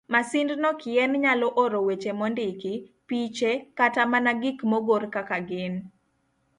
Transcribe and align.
Masindno 0.13 0.69
kien 0.81 1.11
nyalo 1.23 1.47
oro 1.63 1.79
weche 1.87 2.11
mondiki, 2.19 2.73
piche, 3.07 3.51
kata 3.77 4.03
mana 4.11 4.31
gik 4.41 4.57
mogor 4.71 5.03
kaka 5.13 5.37
gin. 5.47 5.73